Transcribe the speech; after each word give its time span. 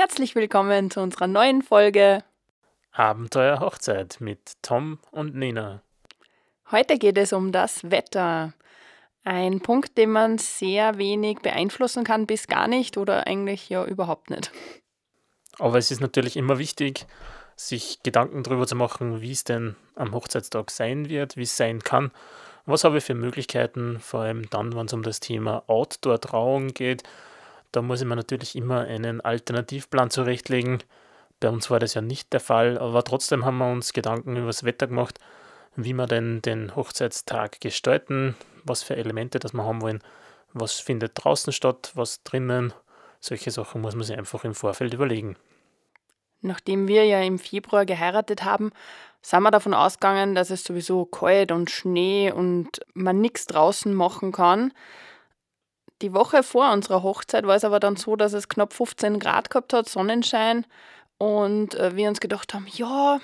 Herzlich 0.00 0.34
willkommen 0.34 0.90
zu 0.90 1.00
unserer 1.00 1.26
neuen 1.26 1.60
Folge 1.60 2.24
Abenteuer 2.90 3.60
Hochzeit 3.60 4.16
mit 4.18 4.54
Tom 4.62 4.98
und 5.10 5.34
Nina. 5.34 5.82
Heute 6.70 6.96
geht 6.96 7.18
es 7.18 7.34
um 7.34 7.52
das 7.52 7.90
Wetter. 7.90 8.54
Ein 9.24 9.60
Punkt, 9.60 9.98
den 9.98 10.10
man 10.10 10.38
sehr 10.38 10.96
wenig 10.96 11.40
beeinflussen 11.40 12.02
kann, 12.02 12.26
bis 12.26 12.46
gar 12.46 12.66
nicht 12.66 12.96
oder 12.96 13.26
eigentlich 13.26 13.68
ja 13.68 13.84
überhaupt 13.84 14.30
nicht. 14.30 14.50
Aber 15.58 15.76
es 15.76 15.90
ist 15.90 16.00
natürlich 16.00 16.38
immer 16.38 16.58
wichtig, 16.58 17.04
sich 17.54 18.02
Gedanken 18.02 18.42
darüber 18.42 18.66
zu 18.66 18.76
machen, 18.76 19.20
wie 19.20 19.32
es 19.32 19.44
denn 19.44 19.76
am 19.96 20.14
Hochzeitstag 20.14 20.70
sein 20.70 21.10
wird, 21.10 21.36
wie 21.36 21.42
es 21.42 21.58
sein 21.58 21.80
kann. 21.80 22.10
Was 22.64 22.84
habe 22.84 22.96
ich 22.96 23.04
für 23.04 23.14
Möglichkeiten, 23.14 24.00
vor 24.00 24.20
allem 24.20 24.48
dann, 24.48 24.74
wenn 24.74 24.86
es 24.86 24.94
um 24.94 25.02
das 25.02 25.20
Thema 25.20 25.62
Outdoor-Trauung 25.66 26.68
geht. 26.68 27.02
Da 27.72 27.82
muss 27.82 28.00
ich 28.00 28.06
mir 28.06 28.16
natürlich 28.16 28.56
immer 28.56 28.80
einen 28.80 29.20
Alternativplan 29.20 30.10
zurechtlegen. 30.10 30.82
Bei 31.38 31.48
uns 31.48 31.70
war 31.70 31.78
das 31.78 31.94
ja 31.94 32.00
nicht 32.00 32.32
der 32.32 32.40
Fall, 32.40 32.78
aber 32.78 33.04
trotzdem 33.04 33.44
haben 33.44 33.58
wir 33.58 33.70
uns 33.70 33.92
Gedanken 33.92 34.36
über 34.36 34.48
das 34.48 34.64
Wetter 34.64 34.88
gemacht, 34.88 35.18
wie 35.76 35.92
wir 35.92 36.06
denn 36.06 36.42
den 36.42 36.74
Hochzeitstag 36.74 37.60
gestalten, 37.60 38.36
was 38.64 38.82
für 38.82 38.96
Elemente 38.96 39.38
das 39.38 39.52
wir 39.52 39.64
haben 39.64 39.80
wollen, 39.80 40.02
was 40.52 40.80
findet 40.80 41.12
draußen 41.14 41.52
statt, 41.52 41.92
was 41.94 42.22
drinnen. 42.24 42.74
Solche 43.20 43.50
Sachen 43.50 43.80
muss 43.80 43.94
man 43.94 44.04
sich 44.04 44.18
einfach 44.18 44.44
im 44.44 44.54
Vorfeld 44.54 44.92
überlegen. 44.94 45.36
Nachdem 46.42 46.88
wir 46.88 47.04
ja 47.04 47.20
im 47.20 47.38
Februar 47.38 47.84
geheiratet 47.84 48.44
haben, 48.44 48.72
sind 49.22 49.42
wir 49.42 49.50
davon 49.50 49.74
ausgegangen, 49.74 50.34
dass 50.34 50.50
es 50.50 50.64
sowieso 50.64 51.04
kalt 51.04 51.52
und 51.52 51.70
Schnee 51.70 52.32
und 52.32 52.80
man 52.94 53.20
nichts 53.20 53.46
draußen 53.46 53.92
machen 53.92 54.32
kann. 54.32 54.72
Die 56.02 56.14
Woche 56.14 56.42
vor 56.42 56.72
unserer 56.72 57.02
Hochzeit 57.02 57.46
war 57.46 57.56
es 57.56 57.64
aber 57.64 57.80
dann 57.80 57.96
so, 57.96 58.16
dass 58.16 58.32
es 58.32 58.48
knapp 58.48 58.72
15 58.72 59.18
Grad 59.18 59.50
gehabt 59.50 59.72
hat, 59.72 59.88
Sonnenschein. 59.88 60.66
Und 61.18 61.74
äh, 61.74 61.94
wir 61.96 62.08
uns 62.08 62.20
gedacht 62.20 62.54
haben, 62.54 62.66
ja, 62.72 63.20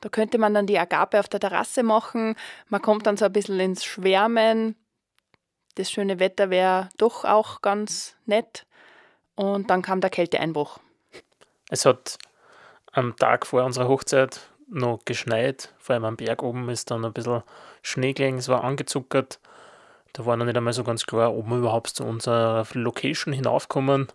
da 0.00 0.08
könnte 0.08 0.38
man 0.38 0.52
dann 0.52 0.66
die 0.66 0.78
Agape 0.78 1.18
auf 1.18 1.28
der 1.28 1.40
Terrasse 1.40 1.82
machen. 1.82 2.36
Man 2.68 2.82
kommt 2.82 3.06
dann 3.06 3.16
so 3.16 3.24
ein 3.24 3.32
bisschen 3.32 3.58
ins 3.58 3.84
Schwärmen. 3.84 4.76
Das 5.76 5.90
schöne 5.90 6.18
Wetter 6.18 6.50
wäre 6.50 6.90
doch 6.98 7.24
auch 7.24 7.62
ganz 7.62 8.16
nett. 8.26 8.66
Und 9.34 9.70
dann 9.70 9.82
kam 9.82 10.00
der 10.00 10.10
Kälteeinbruch. 10.10 10.78
Es 11.70 11.86
hat 11.86 12.18
am 12.92 13.16
Tag 13.16 13.46
vor 13.46 13.64
unserer 13.64 13.88
Hochzeit 13.88 14.40
noch 14.68 15.00
geschneit. 15.04 15.74
Vor 15.78 15.94
allem 15.94 16.04
am 16.04 16.16
Berg 16.16 16.42
oben 16.42 16.68
ist 16.68 16.90
dann 16.90 17.04
ein 17.04 17.12
bisschen 17.12 17.42
Schnee 17.82 18.12
gelegen. 18.12 18.38
Es 18.38 18.48
war 18.48 18.64
angezuckert. 18.64 19.40
Da 20.18 20.26
war 20.26 20.36
noch 20.36 20.46
nicht 20.46 20.56
einmal 20.56 20.72
so 20.72 20.82
ganz 20.82 21.06
klar, 21.06 21.32
ob 21.32 21.46
wir 21.46 21.58
überhaupt 21.58 21.90
zu 21.90 22.04
unserer 22.04 22.66
Location 22.72 23.32
hinaufkommen, 23.32 24.08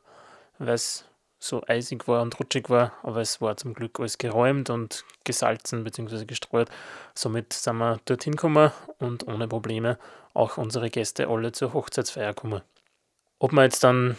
weil 0.59 0.73
es 0.73 1.05
so 1.39 1.63
eisig 1.65 2.09
war 2.09 2.21
und 2.21 2.37
rutschig 2.37 2.69
war, 2.69 2.91
aber 3.03 3.21
es 3.21 3.39
war 3.39 3.55
zum 3.55 3.73
Glück 3.73 4.01
alles 4.01 4.17
geräumt 4.17 4.69
und 4.69 5.05
gesalzen 5.23 5.85
bzw. 5.85 6.25
gestreut. 6.25 6.67
Somit 7.15 7.53
sind 7.53 7.77
wir 7.77 8.01
dorthin 8.03 8.33
gekommen 8.33 8.73
und 8.99 9.25
ohne 9.29 9.47
Probleme 9.47 9.97
auch 10.33 10.57
unsere 10.57 10.89
Gäste 10.89 11.29
alle 11.29 11.53
zur 11.53 11.73
Hochzeitsfeier 11.73 12.33
kommen. 12.33 12.61
Ob 13.39 13.53
man 13.53 13.63
jetzt 13.63 13.85
dann 13.85 14.17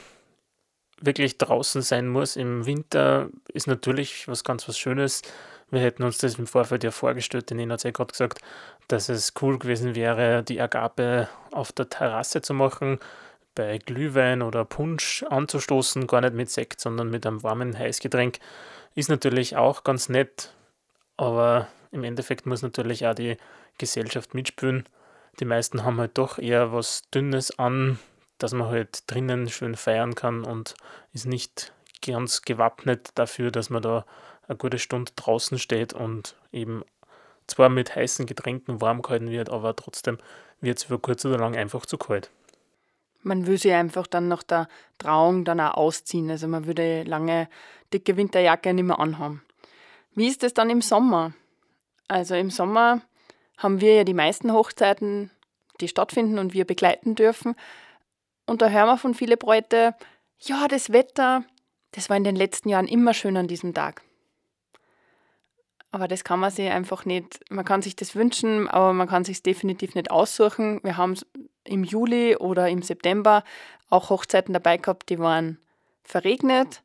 wirklich 1.05 1.39
draußen 1.39 1.83
sein 1.83 2.09
muss 2.09 2.37
im 2.37 2.67
Winter, 2.67 3.29
ist 3.53 3.67
natürlich 3.67 4.29
was 4.29 4.45
ganz 4.45 4.69
was 4.69 4.79
Schönes. 4.79 5.23
Wir 5.71 5.81
hätten 5.81 6.03
uns 6.03 6.19
das 6.19 6.39
im 6.39 6.47
Vorfeld 6.47 6.85
ja 6.85 6.91
vorgestellt, 6.91 7.51
denn 7.51 7.73
hat 7.73 7.85
ja 7.85 7.91
gerade 7.91 8.13
gesagt, 8.13 8.41
dass 8.89 9.09
es 9.09 9.33
cool 9.41 9.59
gewesen 9.59 9.95
wäre, 9.95 10.43
die 10.43 10.61
Agape 10.61 11.29
auf 11.51 11.73
der 11.73 11.89
Terrasse 11.89 12.43
zu 12.43 12.55
machen, 12.55 12.99
bei 13.55 13.79
Glühwein 13.79 14.43
oder 14.43 14.65
Punsch 14.65 15.23
anzustoßen, 15.25 16.07
gar 16.07 16.21
nicht 16.21 16.35
mit 16.35 16.51
Sekt, 16.51 16.81
sondern 16.81 17.11
mit 17.11 17.27
einem 17.27 17.43
warmen 17.43 17.79
Heißgetränk. 17.79 18.39
Ist 18.95 19.09
natürlich 19.09 19.57
auch 19.57 19.85
ganz 19.85 20.09
nett, 20.09 20.53
aber 21.17 21.69
im 21.91 22.05
Endeffekt 22.05 22.47
muss 22.47 22.63
natürlich 22.63 23.07
auch 23.07 23.15
die 23.15 23.37
Gesellschaft 23.79 24.35
mitspülen. 24.35 24.89
Die 25.41 25.45
meisten 25.45 25.85
haben 25.85 25.99
halt 25.99 26.19
doch 26.19 26.39
eher 26.39 26.73
was 26.73 27.03
Dünnes 27.11 27.59
an, 27.59 27.99
dass 28.45 28.53
man 28.53 28.69
halt 28.69 29.11
drinnen 29.11 29.49
schön 29.49 29.75
feiern 29.75 30.15
kann 30.15 30.45
und 30.45 30.75
ist 31.15 31.25
nicht 31.25 31.73
ganz 32.07 32.43
gewappnet 32.43 33.09
dafür, 33.15 33.51
dass 33.51 33.71
man 33.71 33.81
da 33.81 34.05
eine 34.47 34.59
gute 34.59 34.79
Stunde 34.79 35.13
draußen 35.17 35.59
steht 35.59 35.95
und 35.95 36.37
eben 36.53 36.85
zwar 37.47 37.71
mit 37.71 37.97
heißen 37.97 38.27
Getränken 38.27 38.83
warm 38.83 39.01
gehalten 39.01 39.31
wird, 39.31 39.49
aber 39.49 39.75
trotzdem 39.75 40.19
wird 40.61 40.77
es 40.77 40.85
über 40.85 40.99
kurz 40.99 41.25
oder 41.25 41.39
lang 41.39 41.57
einfach 41.57 41.87
zu 41.87 41.97
kalt. 41.97 42.29
Man 43.23 43.47
will 43.47 43.57
sich 43.57 43.73
einfach 43.73 44.07
dann 44.07 44.29
nach 44.29 44.43
der 44.43 44.69
Trauung 44.99 45.47
dann 45.47 45.59
auch 45.59 45.79
ausziehen. 45.79 46.31
Also 46.31 46.47
man 46.47 46.67
würde 46.67 47.03
lange 47.05 47.49
dicke 47.95 48.19
Winterjacke 48.19 48.75
nicht 48.75 48.85
mehr 48.85 48.99
anhaben. 48.99 49.43
Wie 50.15 50.29
ist 50.29 50.45
es 50.45 50.53
dann 50.53 50.69
im 50.69 50.83
Sommer? 50.83 51.33
Also 52.09 52.35
im 52.35 52.51
Sommer 52.51 53.01
haben 53.57 53.81
wir 53.81 53.95
ja 53.95 54.05
die 54.05 54.13
meisten 54.13 54.53
Hochzeiten, 54.53 55.31
die 55.81 55.89
stattfinden 55.89 56.39
und 56.39 56.53
wir 56.53 56.67
begleiten 56.67 57.15
dürfen. 57.15 57.57
Und 58.47 58.63
da 58.63 58.69
hören 58.69 58.87
wir 58.87 58.99
von 58.99 59.15
vielen 59.15 59.39
Bräute, 59.39 59.95
ja, 60.39 60.69
das 60.69 60.93
Wetter, 60.93 61.45
das 61.93 62.11
war 62.11 62.17
in 62.17 62.25
den 62.25 62.37
letzten 62.37 62.69
Jahren 62.69 62.89
immer 62.89 63.15
schön 63.15 63.37
an 63.37 63.49
diesem 63.49 63.73
Tag. 63.73 64.03
Aber 65.91 66.09
das 66.09 66.25
kann 66.25 66.41
man 66.41 66.51
sich 66.51 66.69
einfach 66.69 67.05
nicht, 67.05 67.41
man 67.51 67.65
kann 67.65 67.81
sich 67.81 67.95
das 67.95 68.17
wünschen, 68.17 68.69
aber 68.69 68.93
man 68.93 69.09
kann 69.09 69.25
sich 69.25 69.43
definitiv 69.43 69.95
nicht 69.95 70.11
aussuchen. 70.11 70.81
Wir 70.83 70.97
haben 70.97 71.15
im 71.63 71.85
Juli 71.85 72.37
oder 72.37 72.69
im 72.69 72.83
September 72.83 73.45
auch 73.91 74.11
Hochzeiten 74.11 74.53
dabei 74.53 74.77
gehabt, 74.77 75.09
die 75.09 75.21
waren 75.21 75.59
verregnet. 76.03 76.83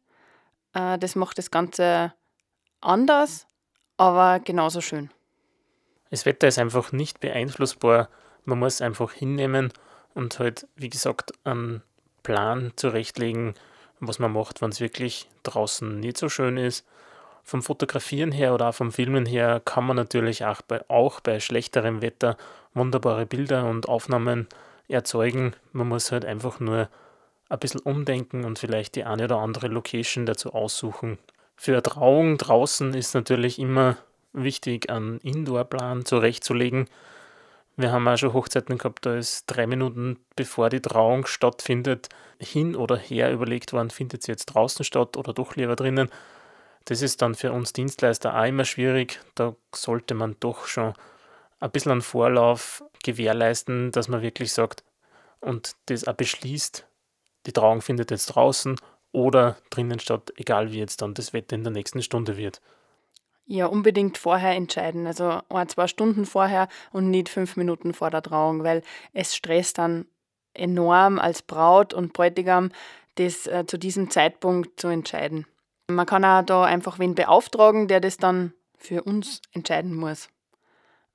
Äh, 0.74 0.97
das 1.00 1.16
macht 1.16 1.40
das 1.40 1.50
Ganze 1.50 2.14
anders, 2.81 3.47
aber 3.97 4.40
genauso 4.40 4.80
schön. 4.80 5.09
Das 6.12 6.26
Wetter 6.26 6.47
ist 6.47 6.59
einfach 6.59 6.91
nicht 6.91 7.20
beeinflussbar. 7.20 8.09
Man 8.46 8.59
muss 8.59 8.81
einfach 8.81 9.12
hinnehmen 9.12 9.74
und 10.14 10.40
halt, 10.40 10.68
wie 10.75 10.90
gesagt, 10.90 11.34
einen 11.44 11.81
Plan 12.24 12.74
zurechtlegen, 12.75 13.53
was 14.00 14.20
man 14.20 14.34
macht, 14.34 14.62
wenn 14.62 14.70
es 14.70 14.80
wirklich 14.80 15.28
draußen 15.44 16.00
nicht 16.00 16.18
so 16.18 16.30
schön 16.30 16.58
ist 16.58 16.86
vom 17.50 17.64
Fotografieren 17.64 18.31
her 18.31 18.53
oder 18.53 18.70
auch 18.70 18.75
vom 18.75 18.92
Filmen 18.92 19.25
her 19.25 19.62
kann 19.66 19.86
man 19.86 19.96
natürlich 19.96 20.46
auch 20.46 20.62
bei, 20.62 20.88
auch 20.88 21.20
bei 21.20 21.40
schlechterem 21.40 22.02
Wetter 22.02 22.38
wunderbare 22.74 23.25
Bilder 23.25 23.68
und 23.68 23.90
Aufnahmen 23.90 24.47
erzeugen. 24.88 25.56
Man 25.74 25.88
muss 25.88 26.12
halt 26.12 26.26
einfach 26.26 26.59
nur 26.59 26.88
ein 27.50 27.59
bisschen 27.59 27.81
umdenken 27.81 28.46
und 28.46 28.59
vielleicht 28.59 28.96
die 28.96 29.03
eine 29.03 29.26
oder 29.26 29.38
andere 29.38 29.68
Location 29.68 30.28
dazu 30.28 30.53
aussuchen. 30.53 31.18
Für 31.56 31.72
eine 31.74 31.84
Trauung 31.84 32.38
draußen 32.38 32.94
ist 32.94 33.16
natürlich 33.16 33.58
immer 33.58 33.97
wichtig, 34.31 34.91
einen 34.91 35.18
Indoor-Plan 35.20 36.06
zurechtzulegen. 36.06 36.88
Wir 37.79 37.94
haben 37.94 38.06
auch 38.09 38.17
schon 38.17 38.34
Hochzeiten 38.34 38.78
gehabt, 38.78 39.06
da 39.06 39.16
ist 39.16 39.45
drei 39.45 39.66
Minuten 39.66 40.19
bevor 40.35 40.69
die 40.69 40.81
Trauung 40.81 41.25
stattfindet, 41.25 42.09
hin 42.38 42.75
oder 42.75 42.97
her 42.97 43.31
überlegt 43.31 43.72
worden, 43.72 43.90
findet 43.90 44.22
sie 44.22 44.34
jetzt 44.34 44.47
draußen 44.47 44.84
statt 44.84 45.16
oder 45.16 45.31
doch 45.31 45.56
lieber 45.56 45.78
drinnen. 45.78 46.09
Das 46.84 47.01
ist 47.01 47.22
dann 47.22 47.35
für 47.35 47.53
uns 47.53 47.72
Dienstleister 47.72 48.38
auch 48.38 48.44
immer 48.44 48.66
schwierig. 48.66 49.22
Da 49.34 49.56
sollte 49.73 50.13
man 50.13 50.35
doch 50.41 50.67
schon 50.67 50.94
ein 51.62 51.72
bisschen 51.72 51.94
einen 51.94 52.01
Vorlauf 52.01 52.84
gewährleisten, 53.01 53.94
dass 53.94 54.09
man 54.09 54.22
wirklich 54.22 54.51
sagt 54.51 54.84
und 55.40 55.78
das 55.85 56.06
auch 56.06 56.16
beschließt, 56.16 56.85
die 57.46 57.53
Trauung 57.53 57.81
findet 57.81 58.11
jetzt 58.11 58.25
draußen 58.25 58.75
oder 59.13 59.56
drinnen 59.69 60.01
statt, 60.01 60.34
egal 60.35 60.73
wie 60.73 60.79
jetzt 60.79 61.01
dann 61.01 61.13
das 61.13 61.31
Wetter 61.31 61.56
in 61.56 61.63
der 61.63 61.72
nächsten 61.72 62.01
Stunde 62.01 62.35
wird. 62.35 62.59
Ja, 63.51 63.65
unbedingt 63.65 64.19
vorher 64.19 64.51
entscheiden. 64.51 65.07
Also 65.07 65.41
ein, 65.49 65.67
zwei 65.69 65.87
Stunden 65.87 66.27
vorher 66.27 66.67
und 66.91 67.09
nicht 67.09 67.29
fünf 67.29 67.57
Minuten 67.57 67.95
vor 67.95 68.11
der 68.11 68.21
Trauung, 68.21 68.63
weil 68.63 68.83
es 69.11 69.35
stresst 69.35 69.79
dann 69.79 70.05
enorm 70.53 71.17
als 71.17 71.41
Braut 71.41 71.95
und 71.95 72.13
Bräutigam, 72.13 72.69
das 73.15 73.47
äh, 73.47 73.65
zu 73.65 73.79
diesem 73.79 74.11
Zeitpunkt 74.11 74.79
zu 74.79 74.87
entscheiden. 74.87 75.47
Man 75.87 76.05
kann 76.05 76.23
auch 76.23 76.43
da 76.43 76.63
einfach 76.63 76.99
wen 76.99 77.16
beauftragen, 77.16 77.87
der 77.87 77.99
das 78.01 78.17
dann 78.17 78.53
für 78.78 79.01
uns 79.01 79.41
entscheiden 79.52 79.95
muss. 79.95 80.29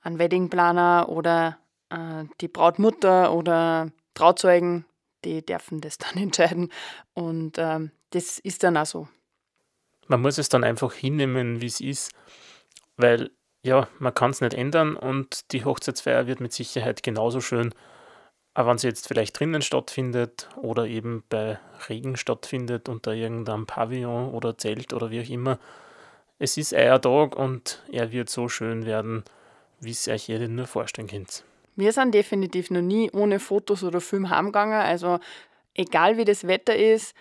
Ein 0.01 0.19
Weddingplaner 0.19 1.09
oder 1.09 1.59
äh, 1.91 2.25
die 2.41 2.49
Brautmutter 2.49 3.33
oder 3.33 3.93
Trauzeugen, 4.15 4.87
die 5.25 5.47
dürfen 5.47 5.81
das 5.81 5.99
dann 5.99 6.17
entscheiden. 6.21 6.73
Und 7.13 7.59
ähm, 7.59 7.93
das 8.11 8.41
ist 8.41 8.65
dann 8.65 8.77
auch 8.77 8.87
so. 8.87 9.07
Man 10.09 10.23
muss 10.23 10.39
es 10.39 10.49
dann 10.49 10.65
einfach 10.65 10.93
hinnehmen, 10.93 11.61
wie 11.61 11.67
es 11.67 11.81
ist, 11.81 12.13
weil 12.97 13.31
ja, 13.63 13.89
man 13.99 14.13
kann 14.13 14.31
es 14.31 14.41
nicht 14.41 14.55
ändern 14.55 14.95
und 14.95 15.53
die 15.53 15.65
Hochzeitsfeier 15.65 16.27
wird 16.27 16.41
mit 16.41 16.53
Sicherheit 16.53 17.03
genauso 17.03 17.41
schön, 17.41 17.75
aber 18.55 18.71
wenn 18.71 18.79
sie 18.79 18.87
jetzt 18.87 19.09
vielleicht 19.09 19.39
drinnen 19.39 19.63
stattfindet 19.63 20.49
oder 20.57 20.87
eben 20.87 21.25
bei 21.29 21.59
Regen 21.89 22.17
stattfindet 22.17 22.89
unter 22.89 23.13
irgendeinem 23.13 23.67
Pavillon 23.67 24.33
oder 24.33 24.57
Zelt 24.57 24.93
oder 24.93 25.11
wie 25.11 25.21
auch 25.21 25.29
immer, 25.29 25.59
es 26.39 26.57
ist 26.57 26.73
euer 26.73 27.01
Tag 27.01 27.37
und 27.37 27.83
er 27.91 28.13
wird 28.13 28.31
so 28.31 28.49
schön 28.49 28.87
werden, 28.87 29.25
wie 29.81 29.91
es 29.91 30.07
euch 30.07 30.29
jeder 30.29 30.47
nur 30.47 30.67
vorstellen 30.67 31.09
könnt. 31.09 31.45
Wir 31.75 31.93
sind 31.93 32.15
definitiv 32.15 32.71
noch 32.71 32.81
nie 32.81 33.11
ohne 33.11 33.41
Fotos 33.41 33.83
oder 33.83 34.01
Film 34.01 34.31
heimgegangen. 34.31 34.81
Also 34.81 35.19
egal 35.75 36.17
wie 36.17 36.25
das 36.25 36.47
Wetter 36.47 36.77
ist, 36.77 37.15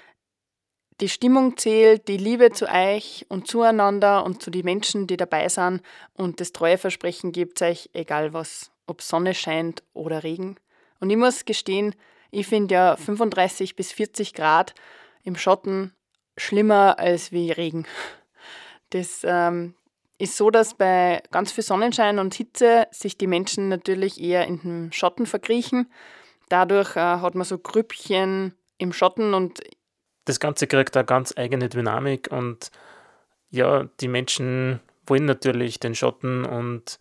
Die 1.02 1.10
Stimmung 1.10 1.58
zählt, 1.58 2.08
die 2.08 2.18
Liebe 2.18 2.52
zu 2.52 2.68
euch 2.70 3.26
und 3.30 3.48
zueinander 3.48 4.24
und 4.24 4.44
zu 4.44 4.52
den 4.52 4.66
Menschen, 4.66 5.08
die 5.08 5.18
dabei 5.18 5.50
sind 5.50 5.82
und 6.14 6.40
das 6.40 6.52
treue 6.52 6.78
Versprechen 6.78 7.32
gibt 7.32 7.62
euch, 7.62 7.90
egal 7.94 8.34
was, 8.34 8.72
ob 8.86 9.02
Sonne 9.02 9.34
scheint 9.34 9.84
oder 9.94 10.24
Regen. 10.24 10.58
Und 11.00 11.10
ich 11.10 11.18
muss 11.18 11.46
gestehen, 11.46 11.96
ich 12.32 12.48
finde 12.48 12.76
ja 12.76 12.96
35 12.96 13.76
bis 13.76 13.92
40 13.92 14.34
Grad 14.34 14.74
im 15.24 15.36
Schotten 15.36 15.94
schlimmer 16.38 17.00
als 17.00 17.32
wie 17.32 17.52
Regen. 17.52 17.86
Das 18.90 19.22
ähm, 19.24 19.74
ist 20.20 20.38
so, 20.38 20.52
dass 20.52 20.76
bei 20.76 21.24
ganz 21.32 21.52
viel 21.52 21.64
Sonnenschein 21.64 22.20
und 22.20 22.36
Hitze 22.36 22.88
sich 22.92 23.18
die 23.18 23.28
Menschen 23.28 23.70
natürlich 23.70 24.22
eher 24.22 24.46
in 24.46 24.60
den 24.62 24.94
Schotten 24.94 25.26
verkriechen. 25.26 25.92
Dadurch 26.50 26.96
äh, 26.96 27.00
hat 27.00 27.36
man 27.36 27.46
so 27.46 27.58
Grüppchen 27.58 28.54
im 28.78 28.94
Schotten 28.94 29.34
und 29.34 29.62
das 30.26 30.40
Ganze 30.40 30.68
kriegt 30.68 30.96
eine 30.96 31.06
ganz 31.06 31.34
eigene 31.38 31.70
Dynamik 31.70 32.32
und 32.32 32.72
ja, 33.50 33.86
die 34.00 34.08
Menschen 34.08 34.80
wollen 35.06 35.26
natürlich 35.26 35.80
den 35.80 35.96
Schotten 35.96 36.46
und 36.46 37.00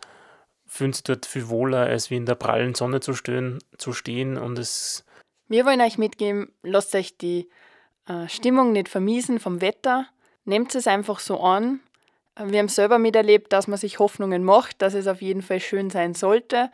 fühlen 0.67 0.93
sich 0.93 1.05
dort 1.05 1.27
viel 1.27 1.49
wohler, 1.49 1.87
als 1.87 2.11
wie 2.11 2.17
in 2.17 2.27
der 2.27 2.35
prallen 2.35 2.75
Sonne 2.75 3.01
zu 3.01 3.15
stehen, 3.15 3.59
zu 3.79 3.93
stehen 3.93 4.37
und 4.37 4.59
es 4.59 5.05
wir 5.53 5.67
wollen 5.67 5.83
euch 5.83 5.99
mitgeben, 5.99 6.51
lasst 6.63 6.95
euch 6.95 7.19
die 7.19 7.47
äh, 8.09 8.27
Stimmung 8.27 8.73
nicht 8.73 8.89
vermiesen 8.89 9.39
vom 9.39 9.61
Wetter. 9.61 10.07
Nehmt 10.47 10.75
es 10.75 10.87
einfach 10.87 11.21
so 11.21 11.41
an. 11.41 11.81
Wir 12.43 12.61
haben 12.61 12.69
selber 12.69 12.99
miterlebt, 12.99 13.53
dass 13.53 13.69
man 13.69 13.79
sich 13.79 13.99
Hoffnungen 13.99 14.45
macht, 14.45 14.81
dass 14.81 14.95
es 14.95 15.07
auf 15.07 15.21
jeden 15.21 15.43
Fall 15.43 15.61
schön 15.61 15.91
sein 15.91 16.15
sollte. 16.15 16.71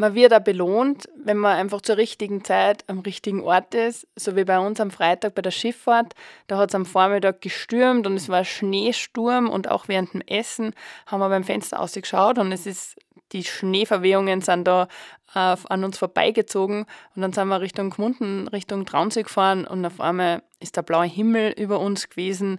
Man 0.00 0.14
wird 0.14 0.32
auch 0.32 0.40
belohnt, 0.40 1.10
wenn 1.14 1.36
man 1.36 1.58
einfach 1.58 1.82
zur 1.82 1.98
richtigen 1.98 2.42
Zeit 2.42 2.84
am 2.86 3.00
richtigen 3.00 3.42
Ort 3.42 3.74
ist, 3.74 4.08
so 4.16 4.34
wie 4.34 4.44
bei 4.44 4.58
uns 4.58 4.80
am 4.80 4.90
Freitag 4.90 5.34
bei 5.34 5.42
der 5.42 5.50
Schifffahrt. 5.50 6.14
Da 6.46 6.56
hat 6.56 6.70
es 6.70 6.74
am 6.74 6.86
Vormittag 6.86 7.42
gestürmt 7.42 8.06
und 8.06 8.14
es 8.14 8.30
war 8.30 8.46
Schneesturm 8.46 9.50
und 9.50 9.68
auch 9.68 9.88
während 9.88 10.14
dem 10.14 10.22
Essen 10.22 10.72
haben 11.04 11.20
wir 11.20 11.28
beim 11.28 11.44
Fenster 11.44 11.78
ausgeschaut 11.78 12.38
und 12.38 12.50
es 12.50 12.64
ist 12.64 12.96
die 13.32 13.44
Schneeverwehungen 13.44 14.40
sind 14.40 14.64
da 14.64 14.88
äh, 15.34 15.56
an 15.68 15.84
uns 15.84 15.98
vorbeigezogen 15.98 16.86
und 17.14 17.20
dann 17.20 17.34
sind 17.34 17.48
wir 17.48 17.60
Richtung 17.60 17.90
Gmunden, 17.90 18.48
Richtung 18.48 18.86
Traunsee 18.86 19.24
gefahren 19.24 19.66
und 19.66 19.84
auf 19.84 20.00
einmal 20.00 20.42
ist 20.60 20.78
der 20.78 20.82
blaue 20.82 21.04
Himmel 21.04 21.52
über 21.58 21.78
uns 21.78 22.08
gewesen 22.08 22.58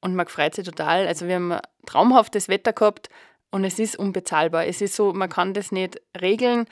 und 0.00 0.14
man 0.14 0.28
freut 0.28 0.54
sich 0.54 0.64
total. 0.64 1.08
Also 1.08 1.26
wir 1.26 1.34
haben 1.34 1.58
traumhaftes 1.86 2.48
Wetter 2.48 2.72
gehabt 2.72 3.10
und 3.50 3.64
es 3.64 3.78
ist 3.78 3.98
unbezahlbar. 3.98 4.66
Es 4.66 4.80
ist 4.80 4.94
so, 4.96 5.12
man 5.12 5.28
kann 5.28 5.54
das 5.54 5.72
nicht 5.72 6.00
regeln 6.20 6.66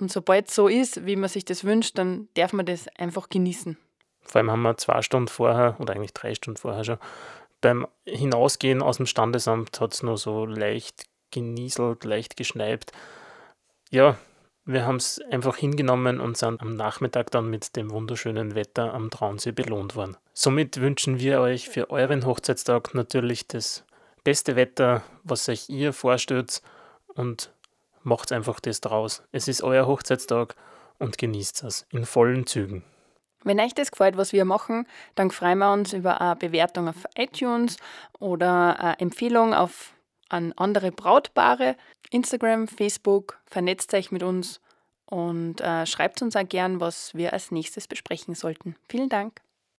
und 0.00 0.10
sobald 0.10 0.48
es 0.48 0.54
so 0.54 0.68
ist, 0.68 1.06
wie 1.06 1.16
man 1.16 1.28
sich 1.28 1.44
das 1.44 1.64
wünscht, 1.64 1.98
dann 1.98 2.28
darf 2.34 2.52
man 2.52 2.66
das 2.66 2.88
einfach 2.96 3.28
genießen. 3.28 3.76
Vor 4.22 4.38
allem 4.38 4.50
haben 4.50 4.62
wir 4.62 4.76
zwei 4.76 5.02
Stunden 5.02 5.28
vorher 5.28 5.76
oder 5.78 5.94
eigentlich 5.94 6.14
drei 6.14 6.34
Stunden 6.34 6.58
vorher 6.58 6.84
schon 6.84 6.98
beim 7.64 7.86
Hinausgehen 8.04 8.82
aus 8.82 8.98
dem 8.98 9.06
Standesamt 9.06 9.80
hat 9.80 9.94
es 9.94 10.02
nur 10.02 10.18
so 10.18 10.44
leicht 10.44 11.06
genieselt, 11.30 12.04
leicht 12.04 12.36
geschneit. 12.36 12.92
Ja, 13.90 14.18
wir 14.66 14.84
haben 14.84 14.96
es 14.96 15.18
einfach 15.30 15.56
hingenommen 15.56 16.20
und 16.20 16.36
sind 16.36 16.60
am 16.60 16.76
Nachmittag 16.76 17.30
dann 17.30 17.48
mit 17.48 17.74
dem 17.74 17.90
wunderschönen 17.90 18.54
Wetter 18.54 18.92
am 18.92 19.08
Traunsee 19.10 19.52
belohnt 19.52 19.96
worden. 19.96 20.18
Somit 20.34 20.78
wünschen 20.78 21.18
wir 21.18 21.40
euch 21.40 21.70
für 21.70 21.88
euren 21.88 22.26
Hochzeitstag 22.26 22.94
natürlich 22.94 23.48
das 23.48 23.84
beste 24.24 24.56
Wetter, 24.56 25.02
was 25.22 25.48
euch 25.48 25.68
ihr 25.68 25.92
vorstellt 25.92 26.62
und 27.14 27.52
macht 28.02 28.32
einfach 28.32 28.60
das 28.60 28.80
draus. 28.80 29.22
Es 29.32 29.48
ist 29.48 29.62
euer 29.62 29.86
Hochzeitstag 29.86 30.56
und 30.98 31.18
genießt 31.18 31.64
es 31.64 31.86
in 31.90 32.04
vollen 32.04 32.46
Zügen. 32.46 32.82
Wenn 33.44 33.60
euch 33.60 33.74
das 33.74 33.90
gefällt, 33.90 34.16
was 34.16 34.32
wir 34.32 34.46
machen, 34.46 34.86
dann 35.14 35.30
freuen 35.30 35.58
wir 35.58 35.72
uns 35.72 35.92
über 35.92 36.20
eine 36.20 36.36
Bewertung 36.36 36.88
auf 36.88 37.04
iTunes 37.14 37.76
oder 38.18 38.80
eine 38.80 38.98
Empfehlung 39.00 39.52
auf 39.52 39.92
an 40.30 40.52
andere 40.56 40.90
Brautpaare. 40.90 41.76
Instagram, 42.10 42.66
Facebook, 42.68 43.38
vernetzt 43.46 43.92
euch 43.92 44.10
mit 44.10 44.22
uns 44.22 44.60
und 45.06 45.60
äh, 45.60 45.84
schreibt 45.84 46.22
uns 46.22 46.36
auch 46.36 46.48
gern, 46.48 46.80
was 46.80 47.14
wir 47.14 47.34
als 47.34 47.50
nächstes 47.50 47.86
besprechen 47.86 48.34
sollten. 48.34 48.76
Vielen 48.88 49.10
Dank. 49.10 49.43